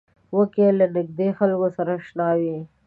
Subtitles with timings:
[0.35, 2.57] وزې له نږدې خلکو سره اشنا وي